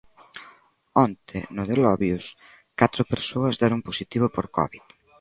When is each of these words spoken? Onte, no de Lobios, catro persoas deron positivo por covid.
Onte, 1.05 1.37
no 1.55 1.63
de 1.69 1.75
Lobios, 1.83 2.25
catro 2.79 3.03
persoas 3.13 3.57
deron 3.61 3.85
positivo 3.87 4.27
por 4.35 4.45
covid. 4.57 4.83